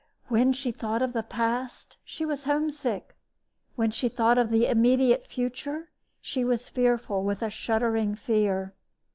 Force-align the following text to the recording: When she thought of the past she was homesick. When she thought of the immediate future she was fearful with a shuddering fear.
When 0.29 0.51
she 0.51 0.71
thought 0.71 1.03
of 1.03 1.13
the 1.13 1.21
past 1.21 1.97
she 2.03 2.25
was 2.25 2.45
homesick. 2.45 3.15
When 3.75 3.91
she 3.91 4.09
thought 4.09 4.39
of 4.39 4.49
the 4.49 4.65
immediate 4.65 5.27
future 5.27 5.91
she 6.19 6.43
was 6.43 6.67
fearful 6.67 7.23
with 7.23 7.43
a 7.43 7.51
shuddering 7.51 8.15
fear. 8.15 8.73